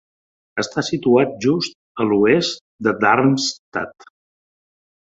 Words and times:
Està 0.63 0.83
situat 0.87 1.35
just 1.47 1.77
a 2.05 2.09
l'oest 2.09 2.59
de 2.89 2.95
Darmstadt. 3.05 4.15